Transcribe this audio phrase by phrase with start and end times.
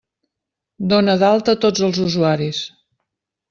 [0.93, 2.67] Dona d'alta tots els usuaris!